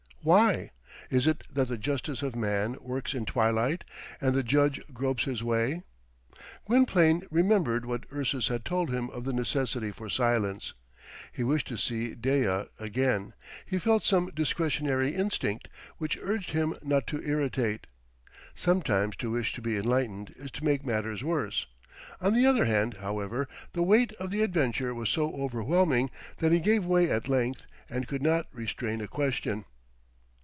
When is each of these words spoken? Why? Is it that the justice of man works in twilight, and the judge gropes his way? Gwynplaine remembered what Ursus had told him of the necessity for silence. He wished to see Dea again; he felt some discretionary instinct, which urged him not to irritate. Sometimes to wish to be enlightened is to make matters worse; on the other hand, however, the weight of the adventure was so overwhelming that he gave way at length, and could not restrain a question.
Why? 0.23 0.69
Is 1.09 1.25
it 1.25 1.45
that 1.51 1.67
the 1.67 1.79
justice 1.79 2.21
of 2.21 2.35
man 2.35 2.75
works 2.79 3.15
in 3.15 3.25
twilight, 3.25 3.83
and 4.21 4.35
the 4.35 4.43
judge 4.43 4.79
gropes 4.93 5.23
his 5.23 5.41
way? 5.43 5.81
Gwynplaine 6.67 7.23
remembered 7.31 7.87
what 7.87 8.05
Ursus 8.13 8.47
had 8.47 8.63
told 8.63 8.93
him 8.93 9.09
of 9.09 9.23
the 9.25 9.33
necessity 9.33 9.91
for 9.91 10.11
silence. 10.11 10.75
He 11.31 11.43
wished 11.43 11.67
to 11.69 11.75
see 11.75 12.13
Dea 12.13 12.61
again; 12.77 13.33
he 13.65 13.79
felt 13.79 14.03
some 14.03 14.29
discretionary 14.35 15.15
instinct, 15.15 15.69
which 15.97 16.19
urged 16.21 16.51
him 16.51 16.75
not 16.83 17.07
to 17.07 17.23
irritate. 17.27 17.87
Sometimes 18.53 19.15
to 19.15 19.31
wish 19.31 19.53
to 19.53 19.61
be 19.63 19.75
enlightened 19.75 20.35
is 20.37 20.51
to 20.51 20.63
make 20.63 20.85
matters 20.85 21.23
worse; 21.23 21.65
on 22.21 22.35
the 22.35 22.45
other 22.45 22.65
hand, 22.65 22.97
however, 23.01 23.47
the 23.73 23.81
weight 23.81 24.13
of 24.19 24.29
the 24.29 24.43
adventure 24.43 24.93
was 24.93 25.09
so 25.09 25.33
overwhelming 25.33 26.11
that 26.37 26.51
he 26.51 26.59
gave 26.59 26.85
way 26.85 27.09
at 27.09 27.27
length, 27.27 27.65
and 27.89 28.07
could 28.07 28.21
not 28.21 28.45
restrain 28.51 29.01
a 29.01 29.07
question. 29.07 29.65